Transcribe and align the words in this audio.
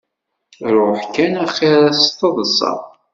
Ruḥ 0.73 0.99
kan 1.15 1.33
axir 1.43 1.81
s 2.03 2.05
taḍsa. 2.19 2.71